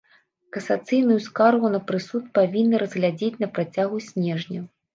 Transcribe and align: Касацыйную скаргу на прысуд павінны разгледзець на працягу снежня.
Касацыйную 0.53 1.17
скаргу 1.25 1.67
на 1.75 1.81
прысуд 1.91 2.23
павінны 2.39 2.75
разгледзець 2.85 3.33
на 3.45 3.53
працягу 3.59 4.05
снежня. 4.11 4.67